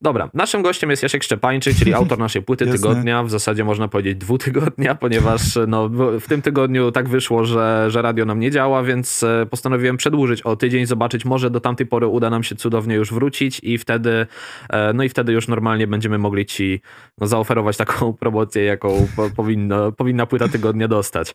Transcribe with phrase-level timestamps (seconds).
[0.00, 4.18] Dobra, naszym gościem jest Jasiek Szczepańczyk, czyli autor naszej płyty tygodnia, w zasadzie można powiedzieć
[4.18, 5.88] dwutygodnia, ponieważ no,
[6.20, 10.42] w tym tygodniu tak wyszło, że, że radio nam nie działa, więc e, postanowiłem przedłużyć
[10.42, 14.26] o tydzień, zobaczyć, może do tamtej pory uda nam się cudownie już wrócić i wtedy,
[14.70, 16.80] e, no i wtedy już normalnie będziemy mogli ci
[17.18, 19.06] no, zaoferować taką promocję, jaką
[19.36, 21.34] powinno, powinna płyta tygodnia dostać.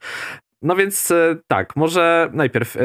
[0.61, 2.79] No więc e, tak, może najpierw e,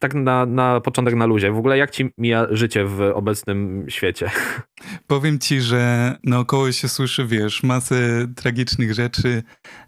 [0.00, 1.52] tak na, na początek na luzie.
[1.52, 4.30] W ogóle jak ci mija życie w obecnym świecie?
[5.06, 9.42] Powiem ci, że naokoło się słyszy, wiesz, masę tragicznych rzeczy,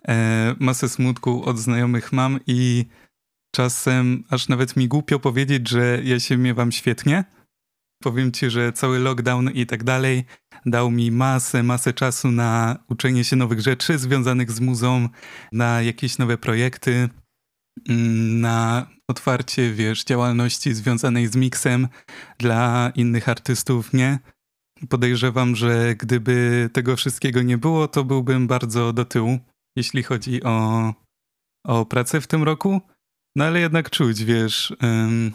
[0.08, 2.84] e, masę smutku od znajomych mam i
[3.54, 7.24] czasem aż nawet mi głupio powiedzieć, że ja się miewam świetnie.
[8.02, 10.24] Powiem ci, że cały lockdown i tak dalej
[10.66, 15.08] dał mi masę, masę czasu na uczenie się nowych rzeczy związanych z muzą,
[15.52, 17.08] na jakieś nowe projekty.
[17.88, 21.88] Na otwarcie, wiesz, działalności związanej z miksem
[22.38, 24.18] dla innych artystów, nie?
[24.88, 29.38] Podejrzewam, że gdyby tego wszystkiego nie było, to byłbym bardzo do tyłu,
[29.76, 30.94] jeśli chodzi o,
[31.66, 32.80] o pracę w tym roku.
[33.36, 35.32] No ale jednak czuć, wiesz, um,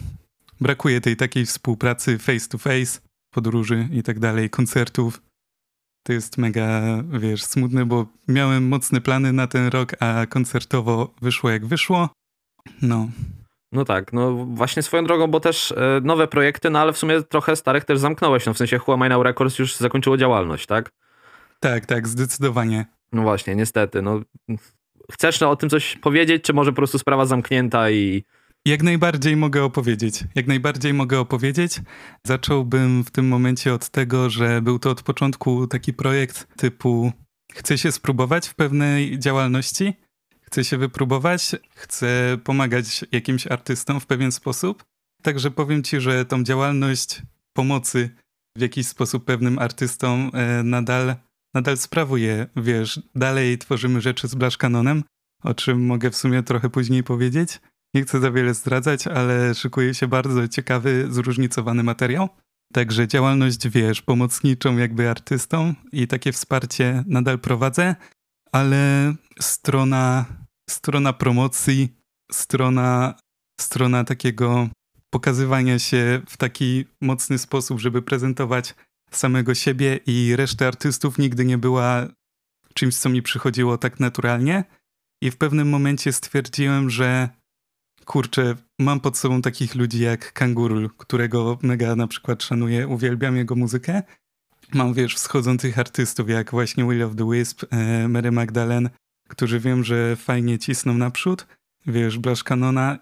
[0.61, 2.99] brakuje tej takiej współpracy face to face,
[3.33, 5.21] podróży i tak dalej, koncertów.
[6.07, 6.81] To jest mega,
[7.19, 12.09] wiesz, smutne, bo miałem mocne plany na ten rok, a koncertowo wyszło jak wyszło.
[12.81, 13.09] No.
[13.71, 17.21] No tak, no właśnie swoją drogą, bo też e, nowe projekty, no ale w sumie
[17.21, 20.91] trochę starych też zamknąłeś, no w sensie Huawei Now Records już zakończyło działalność, tak?
[21.59, 22.85] Tak, tak, zdecydowanie.
[23.11, 24.21] No właśnie, niestety, no
[25.11, 28.23] chcesz no, o tym coś powiedzieć, czy może po prostu sprawa zamknięta i...
[28.65, 30.23] Jak najbardziej mogę opowiedzieć.
[30.35, 31.81] Jak najbardziej mogę opowiedzieć.
[32.23, 37.11] Zacząłbym w tym momencie od tego, że był to od początku taki projekt typu
[37.53, 39.93] chcę się spróbować w pewnej działalności,
[40.51, 44.83] chcę się wypróbować, chcę pomagać jakimś artystom w pewien sposób.
[45.21, 47.21] Także powiem ci, że tą działalność
[47.53, 48.09] pomocy
[48.57, 51.15] w jakiś sposób pewnym artystom e, nadal,
[51.53, 52.47] nadal sprawuję.
[52.55, 55.03] Wiesz, dalej tworzymy rzeczy z Blaszkanonem,
[55.43, 57.59] o czym mogę w sumie trochę później powiedzieć.
[57.93, 62.29] Nie chcę za wiele zdradzać, ale szykuje się bardzo ciekawy, zróżnicowany materiał.
[62.73, 67.95] Także działalność, wiesz, pomocniczą jakby artystom i takie wsparcie nadal prowadzę,
[68.51, 70.25] ale strona
[70.71, 71.95] strona promocji,
[72.31, 73.15] strona,
[73.61, 74.69] strona takiego
[75.09, 78.75] pokazywania się w taki mocny sposób, żeby prezentować
[79.11, 82.07] samego siebie i resztę artystów nigdy nie była
[82.73, 84.63] czymś, co mi przychodziło tak naturalnie.
[85.23, 87.29] I w pewnym momencie stwierdziłem, że
[88.05, 93.55] kurczę, mam pod sobą takich ludzi jak Kangurul, którego mega na przykład szanuję, uwielbiam jego
[93.55, 94.03] muzykę.
[94.73, 98.89] Mam, wiesz, wschodzących artystów jak właśnie Will of the Wisp, e, Mary Magdalene,
[99.31, 101.47] którzy wiem, że fajnie cisną naprzód,
[101.85, 102.99] wiesz, Blasz Kanona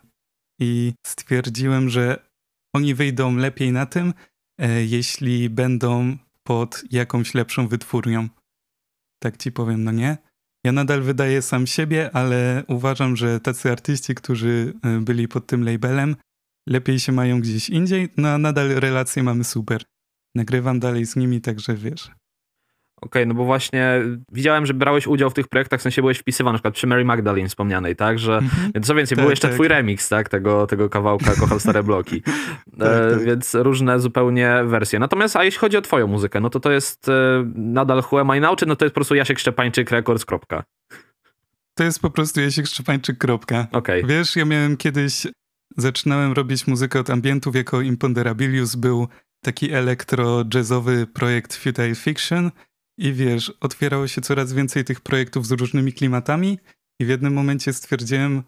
[0.59, 2.29] i stwierdziłem, że
[2.75, 4.13] oni wyjdą lepiej na tym,
[4.61, 8.29] e, jeśli będą pod jakąś lepszą wytwórnią.
[9.19, 10.17] Tak ci powiem, no nie?
[10.65, 15.63] Ja nadal wydaję sam siebie, ale uważam, że tacy artyści, którzy e, byli pod tym
[15.63, 16.15] labelem,
[16.67, 19.83] lepiej się mają gdzieś indziej, no a nadal relacje mamy super.
[20.35, 22.11] Nagrywam dalej z nimi, także wiesz,
[23.01, 24.01] Okej, okay, no bo właśnie
[24.31, 27.05] widziałem, że brałeś udział w tych projektach, w sensie byłeś wpisywany, na przykład przy Mary
[27.05, 28.19] Magdalene wspomnianej, tak?
[28.19, 28.71] Że, mm-hmm.
[28.75, 29.55] Więc co więcej, tak, był jeszcze tak.
[29.55, 30.29] twój remix, tak?
[30.29, 32.21] Tego, tego kawałka Kocham Stare Bloki.
[32.79, 33.23] tak, e, tak.
[33.23, 34.99] Więc różne zupełnie wersje.
[34.99, 37.13] Natomiast, a jeśli chodzi o twoją muzykę, no to to jest e,
[37.55, 40.63] nadal Who Am I Now, czy no to jest po prostu Jasiek Szczepańczyk Records, kropka?
[41.73, 43.67] To jest po prostu Jasiek Szczepańczyk, kropka.
[43.71, 44.03] Okay.
[44.03, 45.27] Wiesz, ja miałem kiedyś,
[45.77, 49.07] zaczynałem robić muzykę od ambientów jako Imponderabilius, był
[49.41, 52.51] taki elektro-jazzowy projekt Futile Fiction,
[52.99, 56.59] i wiesz, otwierało się coraz więcej tych projektów z różnymi klimatami,
[56.99, 58.43] i w jednym momencie stwierdziłem,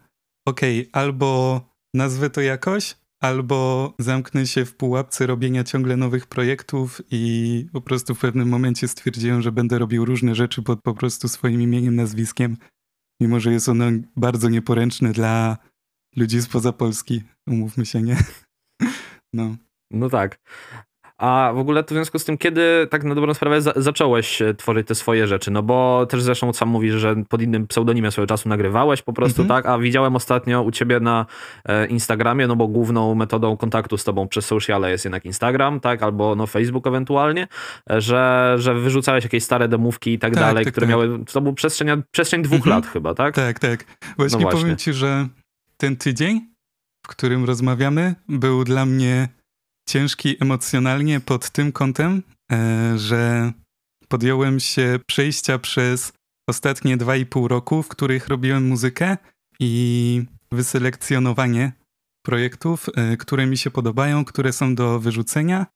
[0.46, 1.60] okej, okay, albo
[1.94, 8.14] nazwę to jakoś, albo zamknę się w pułapce robienia ciągle nowych projektów i po prostu
[8.14, 12.56] w pewnym momencie stwierdziłem, że będę robił różne rzeczy pod po prostu swoim imieniem, nazwiskiem,
[13.20, 13.84] mimo że jest ono
[14.16, 15.56] bardzo nieporęczne dla
[16.16, 18.16] ludzi spoza Polski, umówmy się, nie?
[19.34, 19.56] No.
[19.90, 20.38] No tak.
[21.22, 24.42] A w ogóle to w związku z tym, kiedy tak na dobrą sprawę za zacząłeś
[24.42, 25.50] e, tworzyć te swoje rzeczy?
[25.50, 29.42] No bo też zresztą sam mówisz, że pod innym pseudonimem swojego czasu nagrywałeś po prostu,
[29.42, 29.62] mhm.
[29.62, 29.72] tak?
[29.72, 31.26] A widziałem ostatnio u ciebie na
[31.64, 36.02] e, Instagramie, no bo główną metodą kontaktu z tobą przez sociale jest jednak Instagram, tak?
[36.02, 37.48] Albo no Facebook ewentualnie,
[37.90, 40.90] e, że, że wyrzucałeś jakieś stare demówki i tak, tak dalej, tak, które tak.
[40.90, 42.76] miały, to był przestrzeń, przestrzeń dwóch mhm.
[42.76, 43.34] lat chyba, tak?
[43.34, 43.84] Tak, tak.
[44.16, 45.28] Właśnie, no właśnie powiem ci, że
[45.76, 46.40] ten tydzień,
[47.06, 49.28] w którym rozmawiamy, był dla mnie
[49.88, 53.52] ciężki emocjonalnie pod tym kątem, e, że
[54.08, 56.12] podjąłem się przejścia przez
[56.48, 59.16] ostatnie dwa i pół roku, w których robiłem muzykę
[59.60, 61.72] i wyselekcjonowanie
[62.22, 65.66] projektów, e, które mi się podobają, które są do wyrzucenia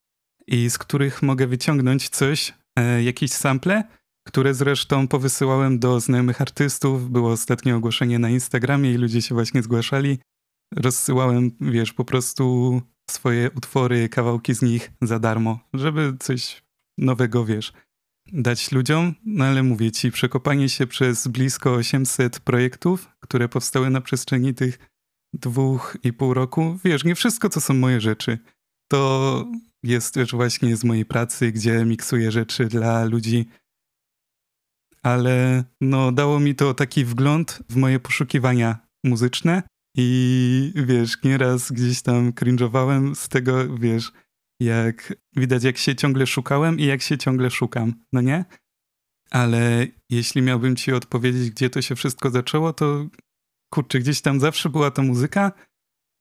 [0.47, 3.85] i z których mogę wyciągnąć coś e, jakieś sample,
[4.27, 7.11] które zresztą powysyłałem do znajomych artystów.
[7.11, 10.19] Było ostatnie ogłoszenie na Instagramie i ludzie się właśnie zgłaszali.
[10.77, 16.63] Rozsyłałem, wiesz, po prostu swoje utwory, kawałki z nich za darmo, żeby coś
[16.99, 17.73] nowego, wiesz,
[18.33, 19.15] dać ludziom.
[19.25, 24.79] No ale mówię ci, przekopanie się przez blisko 800 projektów, które powstały na przestrzeni tych
[25.33, 26.79] dwóch i pół roku.
[26.85, 28.39] Wiesz, nie wszystko to są moje rzeczy.
[28.89, 29.45] To
[29.83, 33.49] jest też właśnie z mojej pracy, gdzie miksuję rzeczy dla ludzi.
[35.03, 39.63] Ale no, dało mi to taki wgląd w moje poszukiwania muzyczne
[39.97, 44.13] i wiesz, nieraz gdzieś tam cringe'owałem z tego, wiesz,
[44.61, 48.45] jak widać, jak się ciągle szukałem i jak się ciągle szukam, no nie?
[49.31, 53.07] Ale jeśli miałbym ci odpowiedzieć, gdzie to się wszystko zaczęło, to
[53.75, 55.53] kurczę, gdzieś tam zawsze była ta muzyka,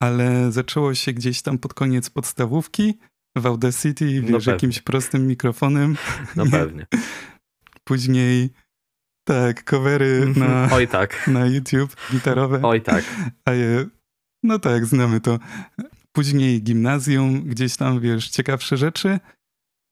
[0.02, 2.98] ale zaczęło się gdzieś tam pod koniec podstawówki
[3.36, 5.96] w Audacity, no wiesz, no jakimś prostym mikrofonem.
[6.36, 6.86] No pewnie.
[7.84, 8.50] Później
[9.26, 10.38] tak, covery mhm.
[10.38, 11.26] na, Oj tak.
[11.28, 12.60] na YouTube gitarowe.
[12.62, 13.04] Oj tak.
[13.44, 13.86] A je,
[14.42, 15.38] no tak, znamy to.
[16.12, 19.18] Później gimnazjum, gdzieś tam, wiesz, ciekawsze rzeczy.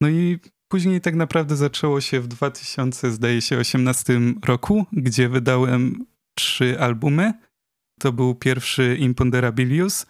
[0.01, 0.39] No i
[0.69, 6.07] później tak naprawdę zaczęło się w 2000, zdaje się, 18 roku, gdzie wydałem
[6.39, 7.33] trzy albumy.
[8.01, 10.07] To był pierwszy Imponderabilius.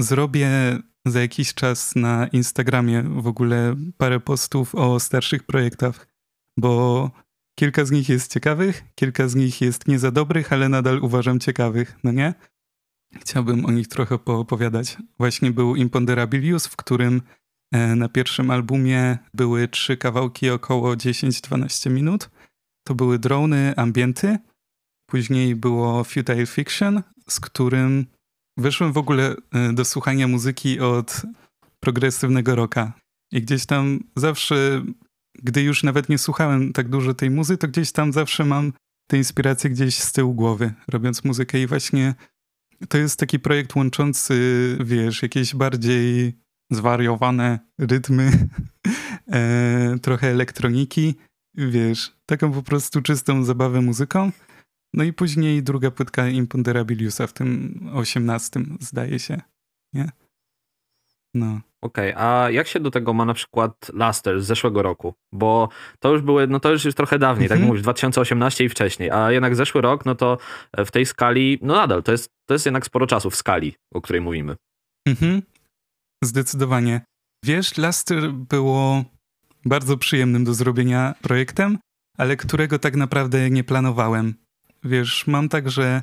[0.00, 6.08] Zrobię za jakiś czas na Instagramie w ogóle parę postów o starszych projektach,
[6.58, 7.10] bo
[7.54, 11.40] kilka z nich jest ciekawych, kilka z nich jest nie za dobrych, ale nadal uważam
[11.40, 12.34] ciekawych, no nie?
[13.20, 14.96] Chciałbym o nich trochę poopowiadać.
[15.18, 17.22] Właśnie był Imponderabilius, w którym
[17.72, 22.30] e, na pierwszym albumie były trzy kawałki około 10-12 minut.
[22.86, 24.38] To były drony, ambienty.
[25.06, 28.06] Później było Futile Fiction, z którym
[28.58, 31.22] wyszłem w ogóle e, do słuchania muzyki od
[31.80, 32.92] progresywnego rocka.
[33.32, 34.82] I gdzieś tam zawsze,
[35.42, 38.72] gdy już nawet nie słuchałem tak dużo tej muzy, to gdzieś tam zawsze mam
[39.06, 41.62] te inspiracje gdzieś z tyłu głowy, robiąc muzykę.
[41.62, 42.14] I właśnie
[42.88, 44.34] to jest taki projekt łączący,
[44.84, 46.34] wiesz, jakieś bardziej
[46.70, 48.30] zwariowane rytmy,
[49.32, 51.14] e, trochę elektroniki,
[51.54, 54.32] wiesz, taką po prostu czystą zabawę muzyką.
[54.94, 59.40] No i później druga płytka Imponderabiliusa w tym 18 zdaje się,
[59.92, 60.10] nie?
[61.34, 61.60] No.
[61.84, 65.14] Okej, okay, a jak się do tego ma na przykład Laster z zeszłego roku?
[65.32, 65.68] Bo
[66.00, 67.68] to już były, no to już jest trochę dawniej, tak mhm.
[67.68, 70.38] mówisz, 2018 i wcześniej, a jednak zeszły rok, no to
[70.86, 74.00] w tej skali, no nadal, to jest, to jest jednak sporo czasu w skali, o
[74.00, 74.56] której mówimy.
[75.08, 75.42] Mhm,
[76.24, 77.00] zdecydowanie.
[77.44, 79.04] Wiesz, Laster było
[79.64, 81.78] bardzo przyjemnym do zrobienia projektem,
[82.18, 84.34] ale którego tak naprawdę nie planowałem.
[84.84, 86.02] Wiesz, mam tak, że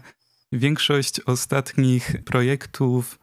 [0.51, 3.20] większość ostatnich projektów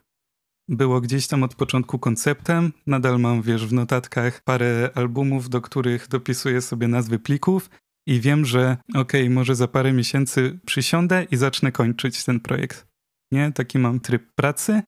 [0.68, 2.72] było gdzieś tam od początku konceptem.
[2.86, 7.70] Nadal mam, wiesz, w notatkach parę albumów, do których dopisuję sobie nazwy plików
[8.06, 12.86] i wiem, że okej, okay, może za parę miesięcy przysiądę i zacznę kończyć ten projekt.
[13.32, 13.52] Nie?
[13.52, 14.82] Taki mam tryb pracy.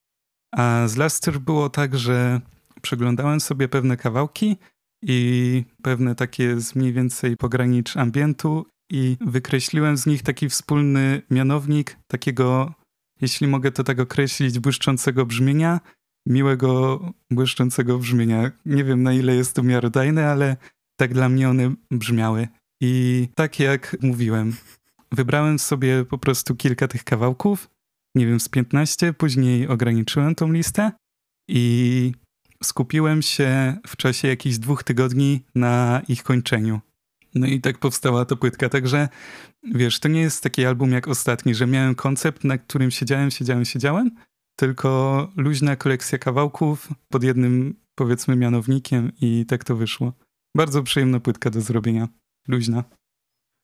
[0.55, 2.41] A z Laster było tak, że
[2.83, 4.57] przeglądałem sobie pewne kawałki
[5.03, 11.97] i pewne takie z mniej więcej pogranicz ambientu i wykreśliłem z nich taki wspólny mianownik
[12.07, 12.75] takiego
[13.21, 15.81] jeśli mogę to tak określić, błyszczącego brzmienia,
[16.27, 17.01] miłego,
[17.31, 18.51] błyszczącego brzmienia.
[18.67, 20.57] Nie wiem na ile jest to miarodajne, ale
[20.97, 22.49] tak dla mnie one brzmiały.
[22.81, 24.57] I tak jak mówiłem,
[25.13, 27.71] wybrałem sobie po prostu kilka tych kawałków,
[28.15, 30.93] nie wiem, z 15, później ograniczyłem tą listę
[31.49, 32.13] i
[32.63, 36.81] skupiłem się w czasie jakichś dwóch tygodni na ich kończeniu.
[37.35, 38.69] No i tak powstała ta płytka.
[38.69, 39.09] Także
[39.75, 43.65] wiesz, to nie jest taki album jak ostatni, że miałem koncept, na którym siedziałem, siedziałem,
[43.65, 44.11] siedziałem,
[44.57, 50.13] tylko luźna kolekcja kawałków pod jednym, powiedzmy, mianownikiem i tak to wyszło.
[50.57, 52.09] Bardzo przyjemna płytka do zrobienia.
[52.49, 52.85] Luźna.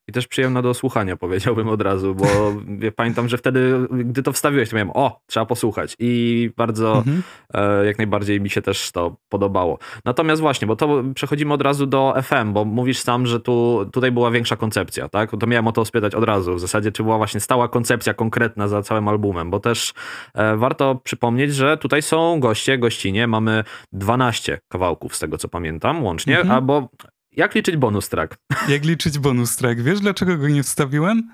[0.08, 2.26] I też przyjemna do słuchania, powiedziałbym od razu, bo
[2.96, 5.96] pamiętam, że wtedy, gdy to wstawiłeś, to miałem, o, trzeba posłuchać.
[5.98, 7.22] I bardzo, mhm.
[7.54, 9.78] e, jak najbardziej mi się też to podobało.
[10.04, 14.12] Natomiast właśnie, bo to przechodzimy od razu do FM, bo mówisz sam, że tu, tutaj
[14.12, 15.30] była większa koncepcja, tak?
[15.40, 16.54] To miałem o to spytać od razu.
[16.54, 19.94] W zasadzie, czy była właśnie stała koncepcja konkretna za całym albumem, bo też
[20.34, 23.26] e, warto przypomnieć, że tutaj są goście, gościnie.
[23.26, 26.56] Mamy 12 kawałków, z tego co pamiętam, łącznie, mhm.
[26.56, 26.88] albo
[27.36, 28.36] jak liczyć bonus track?
[28.68, 29.80] Jak liczyć bonus track?
[29.80, 31.30] Wiesz, dlaczego go nie wstawiłem?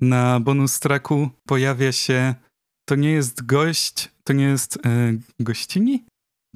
[0.00, 2.34] Na bonus tracku pojawia się.
[2.88, 6.04] To nie jest gość, to nie jest e, gościni?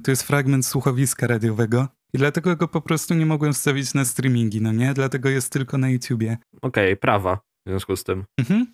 [0.03, 1.87] To jest fragment słuchowiska radiowego.
[2.13, 4.93] I dlatego go po prostu nie mogłem wstawić na streamingi, no nie?
[4.93, 6.37] Dlatego jest tylko na YouTubie.
[6.61, 8.25] Okej, okay, prawa w związku z tym.
[8.39, 8.67] Mhm.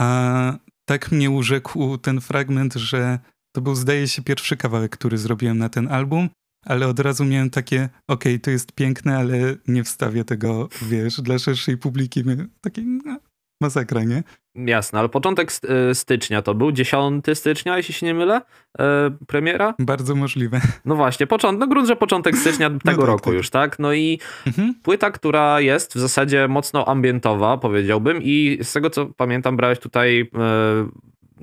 [0.00, 3.18] A tak mnie urzekł ten fragment, że
[3.54, 6.28] to był, zdaje się, pierwszy kawałek, który zrobiłem na ten album
[6.64, 9.36] ale od razu miałem takie, okej, okay, to jest piękne, ale
[9.68, 12.24] nie wstawię tego, wiesz, dla szerszej publiki.
[12.60, 13.18] Takie no,
[13.60, 14.22] masakra, nie?
[14.56, 15.52] Jasne, ale początek
[15.90, 18.42] y, stycznia to był 10 stycznia, jeśli się nie mylę,
[18.78, 19.74] e, premiera?
[19.78, 20.60] Bardzo możliwe.
[20.84, 23.34] No właśnie, początek, no grunt, że początek stycznia tego no tak, roku tak.
[23.34, 23.78] już, tak?
[23.78, 24.74] No i mhm.
[24.82, 30.20] płyta, która jest w zasadzie mocno ambientowa, powiedziałbym i z tego co pamiętam brałeś tutaj
[30.20, 30.88] e,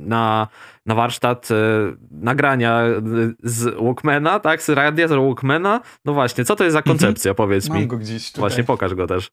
[0.01, 0.47] na,
[0.85, 1.49] na warsztat
[2.11, 2.83] nagrania
[3.43, 4.63] z Walkmana, tak?
[4.63, 5.81] Z radia, z Walkmana.
[6.05, 6.97] No właśnie, co to jest za mhm.
[6.97, 7.87] koncepcja, powiedz Mam mi.
[7.87, 8.41] go gdzieś tutaj.
[8.41, 9.31] Właśnie, pokaż go też.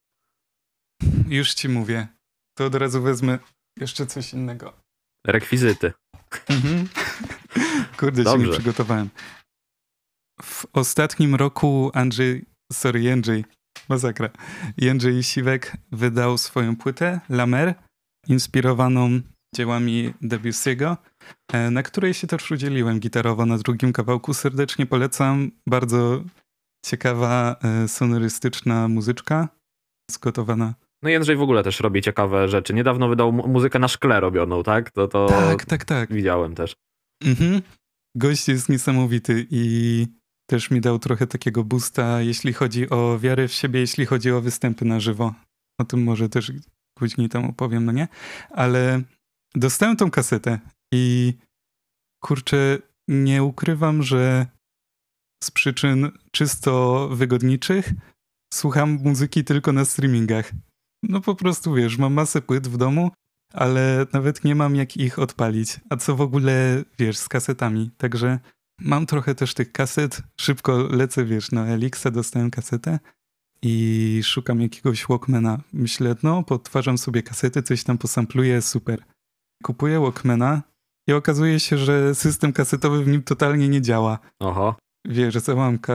[1.29, 2.09] Już ci mówię.
[2.59, 3.39] To od razu wezmę
[3.81, 4.73] jeszcze coś innego.
[5.27, 5.93] Rekwizyty.
[6.49, 6.89] Mhm.
[7.97, 8.45] Kurde, Dobrze.
[8.45, 9.09] się nie przygotowałem.
[10.43, 13.45] W ostatnim roku Andrzej, sorry, Jędrzej,
[13.89, 14.29] masakra.
[14.77, 17.75] Jędrzej Siwek wydał swoją płytę, Lamer,
[18.29, 19.21] inspirowaną
[19.57, 20.97] dziełami Debussy'ego,
[21.53, 24.35] e, na której się też udzieliłem gitarowo na drugim kawałku.
[24.35, 25.51] Serdecznie polecam.
[25.67, 26.25] Bardzo
[26.87, 29.49] ciekawa, e, sonorystyczna muzyczka,
[30.11, 32.75] zgotowana no Jędrzej w ogóle też robi ciekawe rzeczy.
[32.75, 34.91] Niedawno wydał muzykę na szkle robioną, tak?
[34.91, 36.13] To, to tak, tak, tak.
[36.13, 36.77] Widziałem też.
[37.25, 37.63] Mhm.
[38.17, 40.07] Gość jest niesamowity i
[40.51, 44.41] też mi dał trochę takiego boosta, jeśli chodzi o wiarę w siebie, jeśli chodzi o
[44.41, 45.35] występy na żywo.
[45.81, 46.53] O tym może też
[46.95, 48.09] później tam opowiem, no nie?
[48.51, 49.03] Ale
[49.55, 50.59] dostałem tą kasetę
[50.95, 51.35] i
[52.25, 52.79] kurczę,
[53.09, 54.47] nie ukrywam, że
[55.45, 57.93] z przyczyn czysto wygodniczych
[58.55, 60.53] słucham muzyki tylko na streamingach.
[61.03, 63.11] No po prostu wiesz, mam masę płyt w domu,
[63.53, 65.81] ale nawet nie mam jak ich odpalić.
[65.91, 67.91] A co w ogóle, wiesz, z kasetami.
[67.97, 68.39] Także
[68.81, 70.23] mam trochę też tych kaset.
[70.41, 72.99] Szybko lecę, wiesz, na Elixa dostałem kasetę
[73.63, 75.61] i szukam jakiegoś Walkmana.
[75.73, 79.05] Myślę, no, podtwarzam sobie kasety, coś tam posampluję, super.
[79.63, 80.63] Kupuję Walkmana
[81.09, 84.19] i okazuje się, że system kasetowy w nim totalnie nie działa.
[84.41, 84.75] Aha.
[85.09, 85.95] Wiesz, załamka.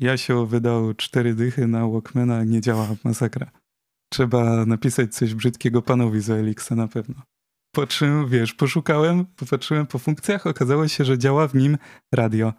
[0.00, 3.50] Jasio wydał cztery dychy na Walkmana, nie działa, masakra
[4.12, 7.14] trzeba napisać coś brzydkiego panowi z Elixa na pewno.
[7.74, 11.78] Po czym, wiesz, poszukałem, popatrzyłem po funkcjach, okazało się, że działa w nim
[12.14, 12.52] radio.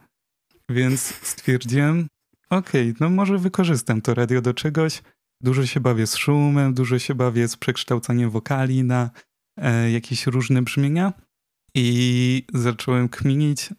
[0.69, 2.07] Więc stwierdziłem,
[2.50, 5.01] okej, okay, no może wykorzystam to radio do czegoś.
[5.41, 9.10] Dużo się bawię z szumem, dużo się bawię z przekształcaniem wokali na
[9.91, 11.13] jakieś różne brzmienia.
[11.75, 13.69] I zacząłem kminić.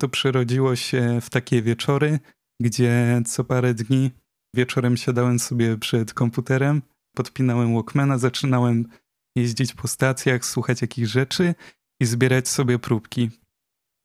[0.00, 2.18] To przerodziło się w takie wieczory,
[2.60, 4.10] gdzie co parę dni
[4.54, 6.82] wieczorem siadałem sobie przed komputerem
[7.14, 8.88] podpinałem Walkmana, zaczynałem
[9.36, 11.54] jeździć po stacjach, słuchać jakichś rzeczy
[12.00, 13.30] i zbierać sobie próbki.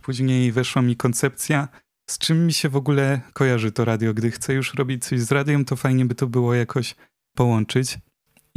[0.01, 1.67] Później weszła mi koncepcja,
[2.09, 4.13] z czym mi się w ogóle kojarzy to radio.
[4.13, 6.95] Gdy chcę już robić coś z radiem, to fajnie by to było jakoś
[7.35, 7.97] połączyć.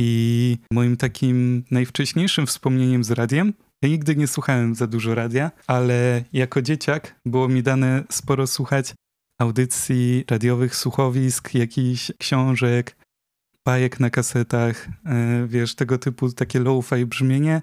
[0.02, 6.24] I moim takim najwcześniejszym wspomnieniem z radiem, ja nigdy nie słuchałem za dużo radia, ale
[6.32, 8.94] jako dzieciak było mi dane sporo słuchać
[9.40, 12.96] audycji radiowych, słuchowisk, jakichś książek,
[13.66, 17.62] bajek na kasetach, e, wiesz, tego typu takie low-fi brzmienie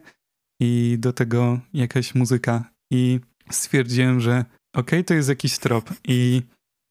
[0.62, 2.72] i do tego jakaś muzyka.
[2.92, 3.20] I
[3.52, 5.90] stwierdziłem, że okay, to jest jakiś trop.
[6.08, 6.42] I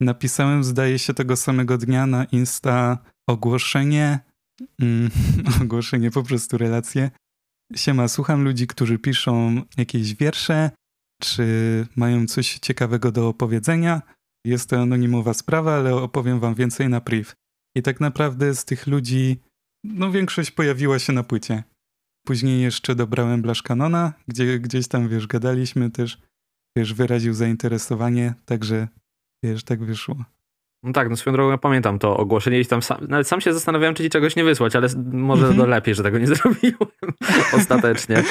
[0.01, 4.28] napisałem, zdaje się, tego samego dnia na Insta ogłoszenie,
[4.81, 5.11] mm,
[5.63, 7.11] ogłoszenie, po prostu relacje.
[7.77, 10.71] Siema, słucham ludzi, którzy piszą jakieś wiersze,
[11.23, 11.47] czy
[11.97, 14.03] mają coś ciekawego do opowiedzenia.
[14.45, 17.33] Jest to anonimowa sprawa, ale opowiem wam więcej na priv.
[17.77, 19.37] I tak naprawdę z tych ludzi,
[19.85, 21.65] no większość pojawiła się na płycie.
[22.27, 26.19] Później jeszcze dobrałem Blaszkanona, gdzie gdzieś tam, wiesz, gadaliśmy też,
[26.77, 28.89] wiesz, wyraził zainteresowanie, także,
[29.45, 30.25] wiesz, tak wyszło.
[30.83, 33.53] No tak, no swoją drogą ja pamiętam to ogłoszenie i tam sam, nawet sam się
[33.53, 35.61] zastanawiałem, czy ci czegoś nie wysłać, ale może mm -hmm.
[35.61, 36.77] to lepiej, że tego nie zrobiłem
[37.59, 38.23] ostatecznie.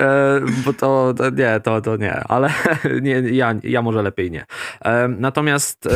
[0.00, 2.52] E, bo to, to, nie, to, to nie, ale
[3.02, 4.44] nie, ja, ja może lepiej nie.
[4.80, 5.90] E, natomiast e,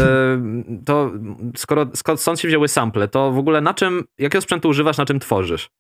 [0.85, 1.12] to
[1.57, 5.07] skoro, skoro stąd się wzięły sample, to w ogóle na czym, jakiego sprzętu używasz, na
[5.07, 5.71] czym tworzysz?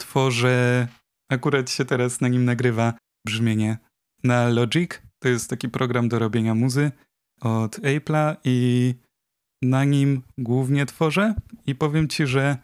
[0.00, 0.86] Tworzę,
[1.30, 2.92] akurat się teraz na nim nagrywa
[3.26, 3.78] brzmienie
[4.24, 6.90] na Logic, to jest taki program do robienia muzy
[7.40, 8.94] od Apple'a i
[9.62, 11.34] na nim głównie tworzę
[11.66, 12.56] i powiem ci, że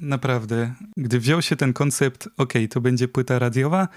[0.00, 3.88] naprawdę, gdy wziął się ten koncept, ok, to będzie płyta radiowa,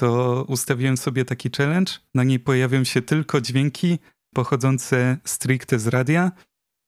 [0.00, 1.92] to ustawiłem sobie taki challenge.
[2.14, 3.98] Na niej pojawią się tylko dźwięki
[4.34, 6.32] pochodzące stricte z radia,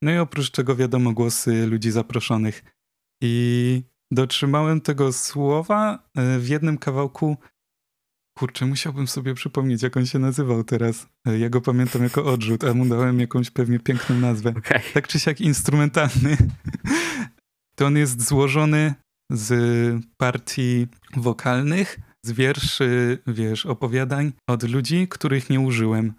[0.03, 2.65] no i oprócz czego wiadomo głosy ludzi zaproszonych.
[3.23, 3.83] I
[4.13, 7.37] dotrzymałem tego słowa e, w jednym kawałku
[8.39, 11.07] Kurczę, musiałbym sobie przypomnieć, jak on się nazywał teraz.
[11.27, 14.51] E, ja go pamiętam jako odrzut, a mu dałem jakąś pewnie piękną nazwę.
[14.59, 14.81] Okay.
[14.95, 16.37] Tak czy siak instrumentalny.
[17.77, 18.95] To on jest złożony
[19.31, 19.53] z
[20.17, 26.15] partii wokalnych, z wierszy, wiesz, opowiadań od ludzi, których nie użyłem.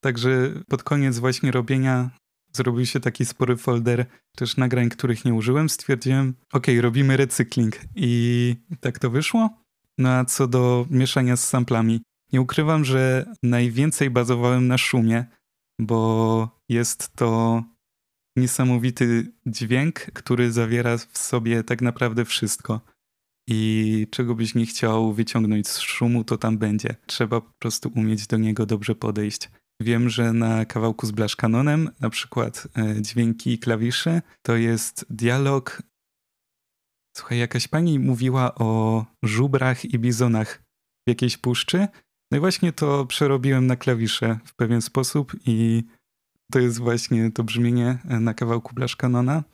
[0.00, 2.10] Także pod koniec właśnie robienia
[2.52, 4.06] zrobił się taki spory folder
[4.36, 5.68] też nagrań, których nie użyłem.
[5.68, 9.61] Stwierdziłem, ok, robimy recykling i tak to wyszło.
[9.98, 12.00] No a co do mieszania z samplami,
[12.32, 15.24] nie ukrywam, że najwięcej bazowałem na szumie,
[15.80, 17.62] bo jest to
[18.36, 22.80] niesamowity dźwięk, który zawiera w sobie tak naprawdę wszystko.
[23.48, 26.94] I czego byś nie chciał wyciągnąć z szumu, to tam będzie.
[27.06, 29.50] Trzeba po prostu umieć do niego dobrze podejść.
[29.80, 35.82] Wiem, że na kawałku z Blaszkanonem, na przykład e, dźwięki i klawisze, to jest dialog.
[37.16, 40.62] Słuchaj, jakaś pani mówiła o żubrach i bizonach
[41.06, 41.88] w jakiejś puszczy.
[42.30, 45.84] No i właśnie to przerobiłem na klawisze w pewien sposób i
[46.52, 49.44] to jest właśnie to brzmienie e, na kawałku Blaszkanona,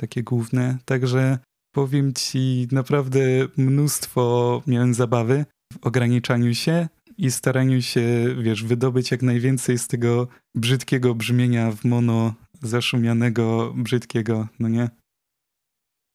[0.00, 0.78] takie główne.
[0.84, 1.38] Także
[1.74, 3.20] powiem ci, naprawdę
[3.56, 10.28] mnóstwo miałem zabawy w ograniczaniu się i staraniu się, wiesz, wydobyć jak najwięcej z tego
[10.54, 14.90] brzydkiego brzmienia w mono zaszumianego, brzydkiego, no nie?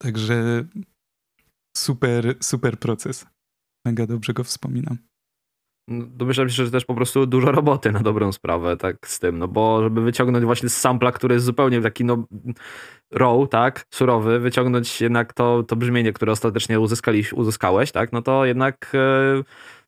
[0.02, 0.66] Także
[1.78, 3.26] super, super proces.
[3.86, 4.98] Mega dobrze go wspominam.
[5.90, 9.38] No, domyślam się, że też po prostu dużo roboty na dobrą sprawę, tak z tym,
[9.38, 12.28] no bo żeby wyciągnąć właśnie z sampla, który jest zupełnie taki, no,
[13.12, 18.46] raw, tak, surowy, wyciągnąć jednak to, to brzmienie, które ostatecznie uzyskali, uzyskałeś, tak, no to
[18.46, 19.44] jednak, e,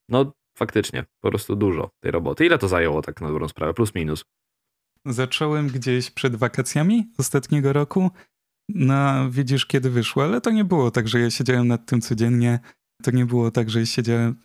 [0.10, 2.46] no, faktycznie, po prostu dużo tej roboty.
[2.46, 4.26] Ile to zajęło tak na dobrą sprawę, plus minus?
[5.06, 8.12] Zacząłem gdzieś przed wakacjami ostatniego roku,
[8.76, 12.60] no widzisz kiedy wyszło, ale to nie było tak, że ja siedziałem nad tym codziennie,
[13.04, 14.36] to nie było tak, że siedziałem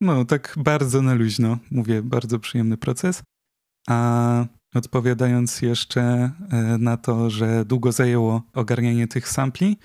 [0.00, 3.22] no, tak bardzo na luźno, mówię, bardzo przyjemny proces.
[3.88, 6.32] A odpowiadając jeszcze e,
[6.78, 9.78] na to, że długo zajęło ogarnianie tych sampli,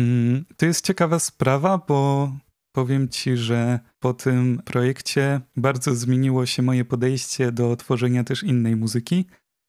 [0.00, 2.32] mm, to jest ciekawa sprawa, bo
[2.72, 8.76] powiem ci, że po tym projekcie bardzo zmieniło się moje podejście do tworzenia też innej
[8.76, 9.26] muzyki.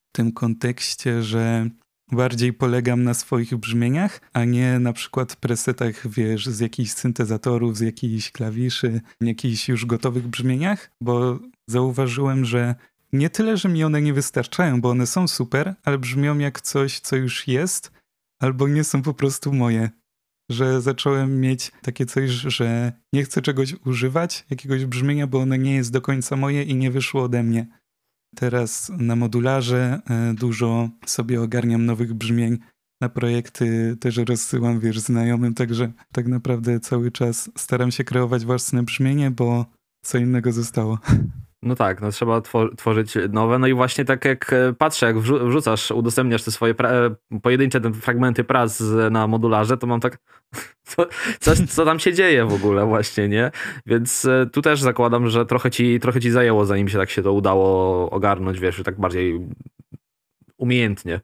[0.10, 1.70] W tym kontekście, że
[2.12, 7.80] bardziej polegam na swoich brzmieniach, a nie na przykład presetach, wiesz, z jakichś syntezatorów, z
[7.80, 12.76] jakichś klawiszy, jakichś już gotowych brzmieniach, bo zauważyłem, że
[13.14, 17.00] nie tyle, że mi one nie wystarczają, bo one są super, ale brzmią jak coś,
[17.00, 17.92] co już jest,
[18.40, 19.90] albo nie są po prostu moje.
[20.50, 25.76] Że zacząłem mieć takie coś, że nie chcę czegoś używać, jakiegoś brzmienia, bo ono nie
[25.76, 27.68] jest do końca moje i nie wyszło ode mnie.
[28.36, 32.58] Teraz na modularze e, dużo sobie ogarniam nowych brzmień.
[33.02, 38.84] Na projekty też rozsyłam, wiesz, znajomym, także tak naprawdę cały czas staram się kreować własne
[38.84, 39.66] brzmienie, bo
[40.04, 41.00] co innego zostało.
[41.64, 42.42] No tak, no trzeba
[42.78, 43.60] tworzyć nowe.
[43.60, 47.94] No i właśnie tak jak e, patrzę, jak wrzucasz, udostępniasz te swoje e, pojedyncze te
[47.94, 50.18] fragmenty prac na modularze, to mam tak,
[50.84, 51.06] co,
[51.40, 53.52] co, co, tam się dzieje w ogóle właśnie, nie?
[53.86, 57.24] Więc e, tu też zakładam, że trochę ci, trochę ci zajęło, zanim się tak się
[57.24, 59.40] to udało ogarnąć, wiesz, tak bardziej
[60.58, 61.22] umiejętnie.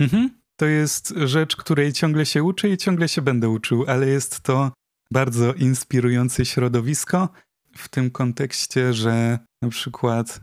[0.00, 0.30] Mhm.
[0.56, 4.70] To jest rzecz, której ciągle się uczę i ciągle się będę uczył, ale jest to
[5.10, 7.28] bardzo inspirujące środowisko
[7.76, 10.40] w tym kontekście, że na przykład,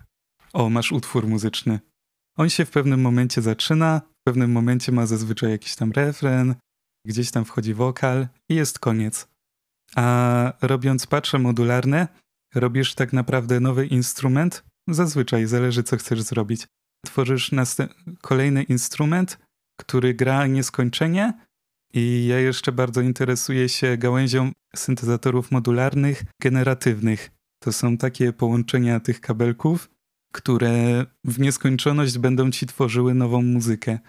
[0.54, 1.80] o, masz utwór muzyczny.
[2.38, 6.56] On się w pewnym momencie zaczyna, w pewnym momencie ma zazwyczaj jakiś tam refren,
[7.06, 9.28] gdzieś tam wchodzi wokal i jest koniec.
[9.96, 12.08] A robiąc patche modularne,
[12.56, 14.64] robisz tak naprawdę nowy instrument.
[14.88, 16.68] Zazwyczaj zależy, co chcesz zrobić.
[17.06, 17.52] Tworzysz
[18.22, 19.38] kolejny instrument,
[19.80, 21.34] który gra nieskończenie,
[21.96, 27.32] i ja jeszcze bardzo interesuję się gałęzią syntezatorów modularnych, generatywnych.
[27.60, 29.90] To są takie połączenia tych kabelków,
[30.34, 34.00] które w nieskończoność będą ci tworzyły nową muzykę.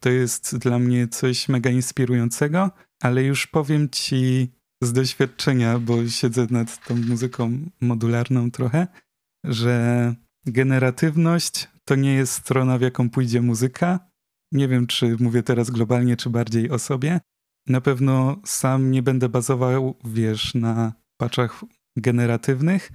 [0.00, 2.70] To jest dla mnie coś mega inspirującego,
[3.02, 8.86] ale już powiem ci z doświadczenia, bo siedzę nad tą muzyką modularną trochę,
[9.44, 10.14] że
[10.46, 14.13] generatywność to nie jest strona, w jaką pójdzie muzyka,
[14.54, 17.20] nie wiem, czy mówię teraz globalnie, czy bardziej o sobie.
[17.68, 21.64] Na pewno sam nie będę bazował, wiesz, na paczach
[21.96, 22.92] generatywnych.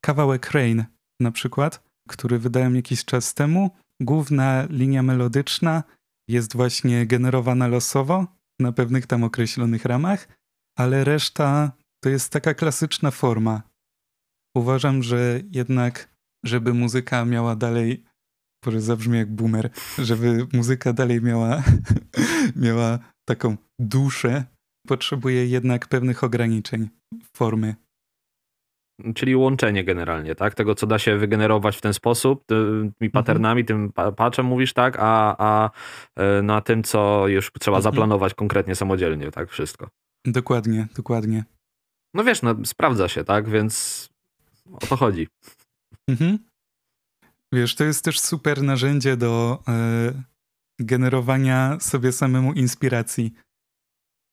[0.00, 0.84] Kawałek Rain
[1.20, 5.82] na przykład, który wydałem jakiś czas temu, główna linia melodyczna
[6.28, 8.26] jest właśnie generowana losowo
[8.60, 10.28] na pewnych tam określonych ramach,
[10.78, 11.72] ale reszta
[12.04, 13.62] to jest taka klasyczna forma.
[14.56, 18.04] Uważam, że jednak, żeby muzyka miała dalej
[18.66, 21.62] Boże, zabrzmi jak boomer, żeby muzyka dalej miała,
[22.64, 22.98] miała
[23.28, 24.44] taką duszę,
[24.86, 26.88] potrzebuje jednak pewnych ograniczeń
[27.36, 27.74] formy.
[29.14, 30.54] Czyli łączenie generalnie, tak?
[30.54, 33.10] Tego, co da się wygenerować w ten sposób, tymi mhm.
[33.12, 34.96] patternami, tym patchem mówisz, tak?
[35.00, 35.70] A, a
[36.16, 37.94] e, na tym, co już trzeba mhm.
[37.94, 39.50] zaplanować konkretnie samodzielnie, tak?
[39.50, 39.88] Wszystko.
[40.24, 41.44] Dokładnie, dokładnie.
[42.14, 43.48] No wiesz, no sprawdza się, tak?
[43.48, 44.08] Więc
[44.72, 45.28] o to chodzi.
[46.08, 46.38] Mhm.
[47.52, 50.22] Wiesz, to jest też super narzędzie do e,
[50.80, 53.34] generowania sobie samemu inspiracji.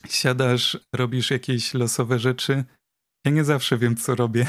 [0.07, 2.63] Siadasz, robisz jakieś losowe rzeczy.
[3.25, 4.47] Ja nie zawsze wiem, co robię.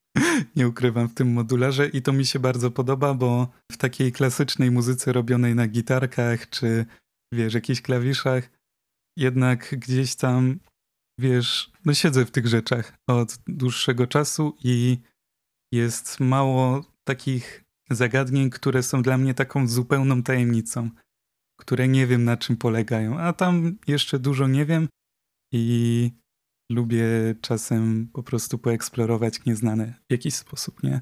[0.56, 4.70] nie ukrywam w tym modularze i to mi się bardzo podoba, bo w takiej klasycznej
[4.70, 6.86] muzyce robionej na gitarkach czy
[7.34, 8.50] wiesz, jakichś klawiszach,
[9.18, 10.60] jednak gdzieś tam,
[11.20, 14.98] wiesz, no siedzę w tych rzeczach od dłuższego czasu i
[15.72, 20.90] jest mało takich zagadnień, które są dla mnie taką zupełną tajemnicą,
[21.60, 24.88] które nie wiem na czym polegają, a tam jeszcze dużo nie wiem
[25.52, 26.10] i
[26.72, 27.06] lubię
[27.40, 31.00] czasem po prostu poeksplorować nieznane w jakiś sposób, nie?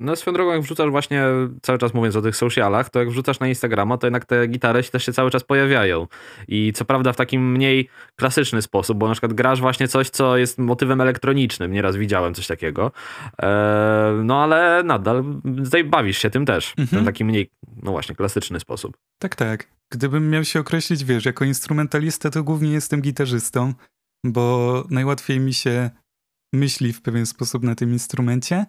[0.00, 1.24] No swoją drogą, jak wrzucasz właśnie,
[1.62, 4.82] cały czas mówiąc o tych socialach, to jak wrzucasz na Instagrama, to jednak te gitary
[4.82, 6.06] się też się cały czas pojawiają.
[6.48, 10.36] I co prawda w takim mniej klasyczny sposób, bo na przykład grasz właśnie coś, co
[10.36, 11.72] jest motywem elektronicznym.
[11.72, 12.92] Nieraz widziałem coś takiego.
[13.38, 13.48] Eee,
[14.24, 15.24] no ale nadal
[15.84, 16.70] bawisz się tym też.
[16.70, 16.86] Mhm.
[16.86, 17.50] W ten taki mniej,
[17.82, 18.96] no właśnie, klasyczny sposób.
[19.18, 19.68] Tak, tak.
[19.92, 23.74] Gdybym miał się określić, wiesz, jako instrumentalista, to głównie jestem gitarzystą,
[24.24, 25.90] bo najłatwiej mi się
[26.54, 28.66] myśli w pewien sposób na tym instrumencie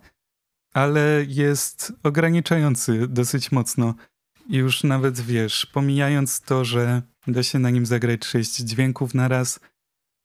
[0.74, 3.96] ale jest ograniczający dosyć mocno.
[4.50, 9.60] Już nawet wiesz, pomijając to, że da się na nim zagrać sześć dźwięków na raz,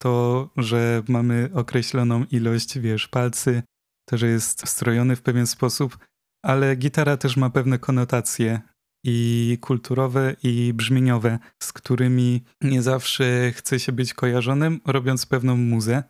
[0.02, 3.62] to, że mamy określoną ilość, wiesz, palcy,
[4.08, 5.98] to, że jest strojony w pewien sposób,
[6.44, 8.60] ale gitara też ma pewne konotacje
[9.04, 16.04] i kulturowe, i brzmieniowe, z którymi nie zawsze chce się być kojarzonym, robiąc pewną muzę.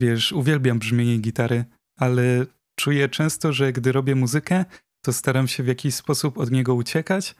[0.00, 1.64] Wiesz, uwielbiam brzmienie gitary,
[1.98, 2.46] ale
[2.82, 4.64] czuję często, że gdy robię muzykę,
[5.04, 7.34] to staram się w jakiś sposób od niego uciekać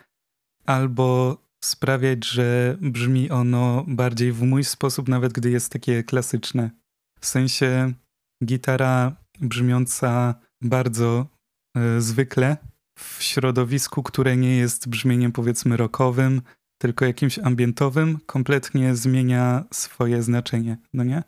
[0.66, 6.70] albo sprawiać, że brzmi ono bardziej w mój sposób, nawet gdy jest takie klasyczne.
[7.20, 7.92] W sensie
[8.44, 11.26] gitara brzmiąca bardzo
[11.76, 12.56] e, zwykle
[12.98, 16.42] w środowisku, które nie jest brzmieniem powiedzmy rockowym,
[16.78, 21.22] tylko jakimś ambientowym, kompletnie zmienia swoje znaczenie, no nie?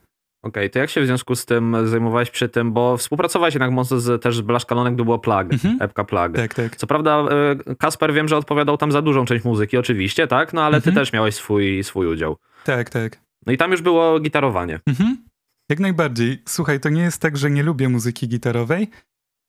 [0.45, 3.71] Okej, okay, to jak się w związku z tym zajmowałeś przy tym, bo współpracowałeś jednak
[3.71, 5.77] mocno z, też z Blaszkalonem, gdy było Plug, mhm.
[5.81, 6.33] epka Plug.
[6.33, 6.77] Tak, tak.
[6.77, 7.27] Co prawda
[7.69, 10.53] e, Kasper wiem, że odpowiadał tam za dużą część muzyki, oczywiście, tak?
[10.53, 10.83] No ale mhm.
[10.83, 12.37] ty też miałeś swój, swój udział.
[12.65, 13.21] Tak, tak.
[13.47, 14.81] No i tam już było gitarowanie.
[14.87, 15.25] Mhm.
[15.69, 16.43] Jak najbardziej.
[16.49, 18.89] Słuchaj, to nie jest tak, że nie lubię muzyki gitarowej,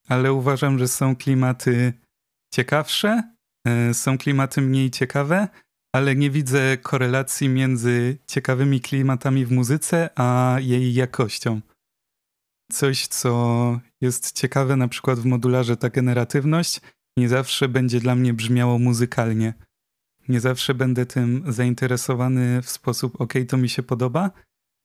[0.09, 1.93] ale uważam, że są klimaty
[2.53, 3.23] ciekawsze,
[3.67, 5.47] e, są klimaty mniej ciekawe,
[5.95, 11.61] ale nie widzę korelacji między ciekawymi klimatami w muzyce, a jej jakością.
[12.71, 16.81] Coś, co jest ciekawe na przykład w modularze ta generatywność,
[17.17, 19.53] nie zawsze będzie dla mnie brzmiało muzykalnie.
[20.27, 24.31] Nie zawsze będę tym zainteresowany w sposób ok, to mi się podoba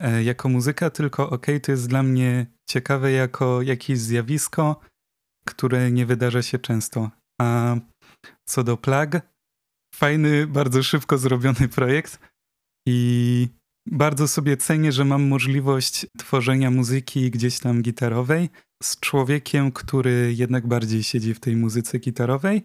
[0.02, 4.80] e, jako muzyka, tylko ok, to jest dla mnie ciekawe jako jakieś zjawisko,
[5.44, 7.10] które nie wydarza się często.
[7.40, 7.76] A
[8.44, 9.30] co do plag,
[9.94, 12.18] fajny, bardzo szybko zrobiony projekt
[12.86, 13.48] i
[13.86, 18.48] bardzo sobie cenię, że mam możliwość tworzenia muzyki gdzieś tam gitarowej
[18.82, 22.62] z człowiekiem, który jednak bardziej siedzi w tej muzyce gitarowej.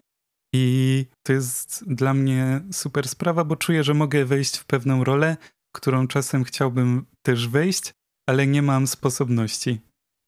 [0.54, 5.36] I to jest dla mnie super sprawa, bo czuję, że mogę wejść w pewną rolę,
[5.74, 7.92] którą czasem chciałbym też wejść,
[8.28, 9.80] ale nie mam sposobności.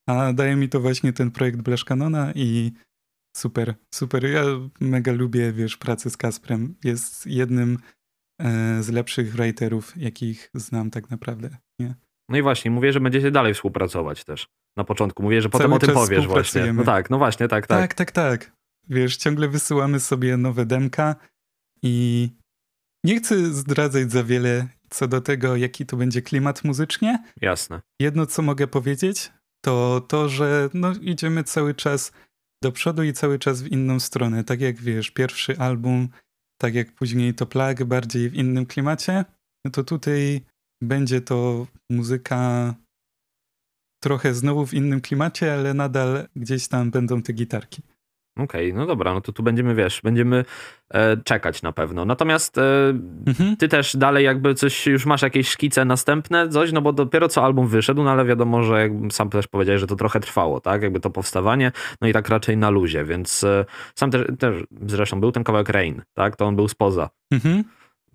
[0.09, 2.73] A daje mi to właśnie ten projekt Blaszkanona i
[3.37, 4.25] Super, super.
[4.25, 4.45] Ja
[4.81, 6.75] mega lubię, wiesz, pracę z Kasprem.
[6.85, 7.79] Jest jednym
[8.41, 11.95] e, z lepszych writerów, jakich znam tak naprawdę, nie?
[12.29, 14.49] No i właśnie, mówię, że będziecie dalej współpracować też.
[14.77, 16.73] Na początku mówię, że potem Cały o tym powiesz właśnie.
[16.73, 17.81] No tak, no właśnie, tak, tak.
[17.81, 18.53] Tak, tak, tak.
[18.89, 21.17] Wiesz, ciągle wysyłamy sobie nowe demka
[21.83, 22.29] i
[23.05, 27.25] nie chcę zdradzać za wiele co do tego, jaki to będzie klimat muzycznie.
[27.41, 27.81] Jasne.
[28.01, 29.33] Jedno, co mogę powiedzieć,
[29.65, 32.13] to to, że no, idziemy cały czas
[32.63, 34.45] do przodu i cały czas w inną stronę.
[34.45, 36.09] Tak jak wiesz, pierwszy album,
[36.61, 39.25] tak jak później to Plug, bardziej w innym klimacie,
[39.65, 40.41] no to tutaj
[40.83, 42.75] będzie to muzyka
[44.03, 47.83] trochę znowu w innym klimacie, ale nadal gdzieś tam będą te gitarki.
[48.39, 50.45] Okej, okay, no dobra, no to tu będziemy, wiesz, będziemy
[50.91, 52.05] e, czekać na pewno.
[52.05, 52.89] Natomiast e,
[53.27, 53.57] mhm.
[53.57, 57.45] ty też dalej jakby coś, już masz jakieś szkice następne, coś, no bo dopiero co
[57.45, 60.83] album wyszedł, no ale wiadomo, że jakby sam też powiedziałeś, że to trochę trwało, tak,
[60.83, 65.21] jakby to powstawanie, no i tak raczej na luzie, więc e, sam też, też, zresztą
[65.21, 67.09] był ten kawałek Rain, tak, to on był spoza.
[67.33, 67.65] Mhm.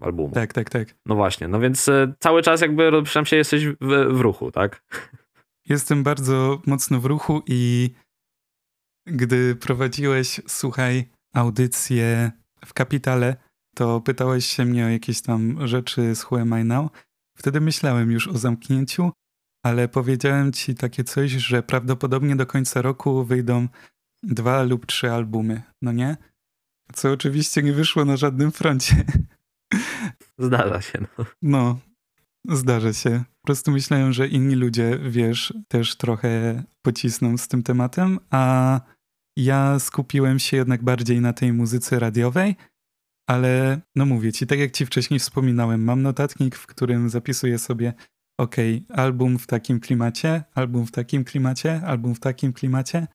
[0.01, 0.33] Albumu.
[0.33, 0.87] Tak, tak, tak.
[1.05, 3.75] No właśnie, no więc e, cały czas jakby, przynajmniej się jesteś w,
[4.09, 4.83] w ruchu, tak?
[5.69, 7.89] Jestem bardzo mocno w ruchu i
[9.05, 12.31] gdy prowadziłeś, słuchaj, audycję
[12.65, 13.35] w Kapitale,
[13.75, 16.91] to pytałeś się mnie o jakieś tam rzeczy z Who Am I Now.
[17.37, 19.11] Wtedy myślałem już o zamknięciu,
[19.63, 23.67] ale powiedziałem ci takie coś, że prawdopodobnie do końca roku wyjdą
[24.23, 26.17] dwa lub trzy albumy, no nie?
[26.93, 29.03] co oczywiście nie wyszło na żadnym froncie.
[30.37, 30.99] Zdarza się.
[31.41, 31.79] No.
[32.45, 33.23] no, zdarza się.
[33.43, 38.81] Po prostu myślałem, że inni ludzie, wiesz, też trochę pocisną z tym tematem, a
[39.37, 42.55] ja skupiłem się jednak bardziej na tej muzyce radiowej,
[43.29, 47.93] ale no mówię ci, tak jak ci wcześniej wspominałem, mam notatnik, w którym zapisuję sobie
[48.39, 48.55] ok,
[48.89, 53.07] album w takim klimacie, album w takim klimacie, album w takim klimacie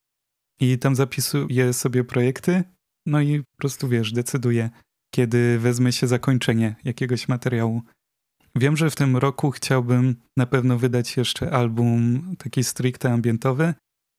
[0.60, 2.64] i tam zapisuję sobie projekty,
[3.06, 4.70] no i po prostu wiesz, decyduję,
[5.14, 7.82] kiedy wezmę się zakończenie jakiegoś materiału.
[8.56, 13.74] Wiem, że w tym roku chciałbym na pewno wydać jeszcze album taki stricte ambientowy,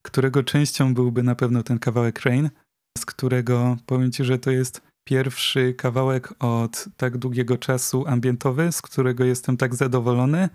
[0.05, 2.49] którego częścią byłby na pewno ten kawałek Rain,
[2.97, 8.81] z którego powiem ci, że to jest pierwszy kawałek od tak długiego czasu ambientowy, z
[8.81, 10.49] którego jestem tak zadowolony,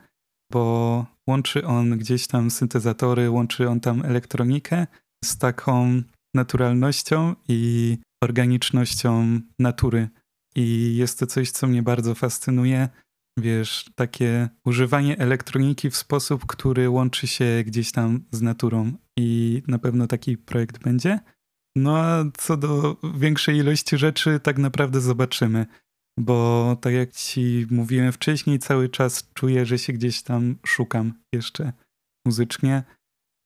[0.52, 4.86] bo łączy on gdzieś tam syntezatory, łączy on tam elektronikę
[5.24, 6.02] z taką
[6.34, 10.08] naturalnością i organicznością natury.
[10.56, 12.88] I jest to coś, co mnie bardzo fascynuje.
[13.38, 18.92] Wiesz, takie używanie elektroniki w sposób, który łączy się gdzieś tam z naturą.
[19.18, 21.20] I na pewno taki projekt będzie.
[21.76, 25.66] No a co do większej ilości rzeczy, tak naprawdę zobaczymy.
[26.18, 31.72] Bo tak jak ci mówiłem wcześniej, cały czas czuję, że się gdzieś tam szukam jeszcze
[32.26, 32.82] muzycznie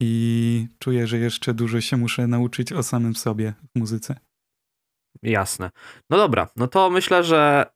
[0.02, 4.20] i czuję, że jeszcze dużo się muszę nauczyć o samym sobie w muzyce.
[5.22, 5.70] Jasne.
[6.10, 7.66] No dobra, no to myślę, że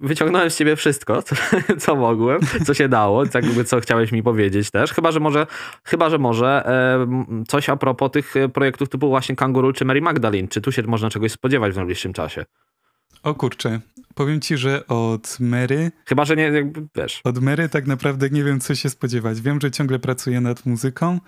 [0.00, 1.36] wyciągnąłem z ciebie wszystko, co,
[1.78, 4.92] co, mogłem, co się dało, tak jakby co chciałeś mi powiedzieć też.
[4.92, 5.46] Chyba, że może,
[5.84, 10.48] chyba, że może e, coś a propos tych projektów typu właśnie Kanguru czy Mary Magdalene.
[10.48, 12.44] Czy tu się można czegoś spodziewać w najbliższym czasie?
[13.22, 13.80] O kurczę,
[14.14, 15.92] powiem ci, że od Mary...
[16.06, 17.20] Chyba, że nie, jakby, wiesz.
[17.24, 19.40] Od Mary tak naprawdę nie wiem, co się spodziewać.
[19.40, 21.20] Wiem, że ciągle pracuję nad muzyką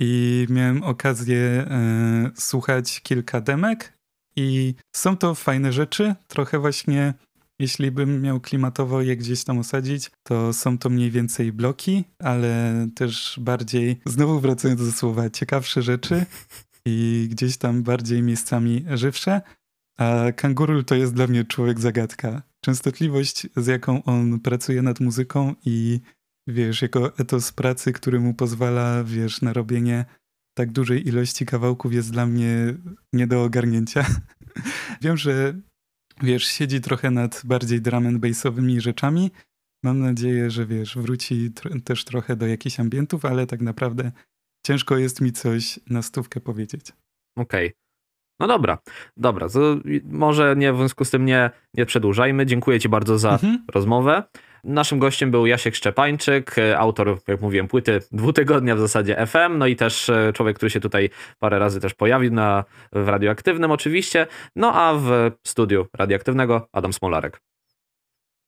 [0.00, 3.92] i miałem okazję e, słuchać kilka demek
[4.36, 7.14] i są to fajne rzeczy, trochę właśnie
[7.58, 12.86] jeśli bym miał klimatowo je gdzieś tam osadzić, to są to mniej więcej bloki, ale
[12.94, 16.26] też bardziej, znowu wracając do słowa, ciekawsze rzeczy
[16.86, 19.40] i gdzieś tam bardziej miejscami żywsze.
[19.98, 22.42] A Kangurul to jest dla mnie człowiek zagadka.
[22.64, 26.00] Częstotliwość, z jaką on pracuje nad muzyką i
[26.46, 30.04] wiesz, jako etos pracy, który mu pozwala, wiesz, na robienie
[30.54, 32.74] tak dużej ilości kawałków jest dla mnie
[33.12, 34.06] nie do ogarnięcia.
[35.02, 35.54] Wiem, że
[36.22, 39.30] wiesz, siedzi trochę nad bardziej drum and bassowymi rzeczami.
[39.82, 44.12] Mam nadzieję, że wiesz, wróci tr też trochę do jakichś ambientów, ale tak naprawdę
[44.66, 46.92] ciężko jest mi coś na stówkę powiedzieć.
[47.36, 47.66] Okej.
[47.66, 47.84] Okay.
[48.40, 48.78] No dobra,
[49.16, 52.46] dobra, to może nie w związku z tym nie, nie przedłużajmy.
[52.46, 53.64] Dziękuję Ci bardzo za mhm.
[53.72, 54.22] rozmowę.
[54.64, 59.76] Naszym gościem był Jasiek Szczepańczyk, autor, jak mówiłem, płyty dwutygodnia w zasadzie FM, no i
[59.76, 64.72] też e, człowiek, który się tutaj parę razy też pojawił na, w radioaktywnym oczywiście, no
[64.74, 67.40] a w studiu radioaktywnego Adam Smolarek.